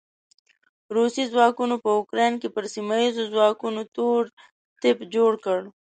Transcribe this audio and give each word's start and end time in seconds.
روسي 0.95 1.23
ځواکونو 1.33 1.75
په 1.83 1.89
يوکراين 1.95 2.33
کې 2.41 2.49
پر 2.55 2.65
سیمه 2.73 2.95
ايزو 3.03 3.23
ځواکونو 3.33 3.81
تور 3.95 4.21
تيپ 4.81 4.97
جوړ 5.13 5.31
کړ. 5.45 5.59